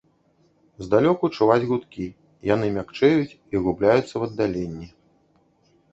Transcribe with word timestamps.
Здалёку 0.85 1.25
чуваць 1.37 1.67
гудкі, 1.71 2.07
яны 2.53 2.67
мякчэюць 2.79 3.37
і 3.53 3.55
губляюцца 3.67 4.03
ў 4.17 4.21
аддаленні. 4.29 4.87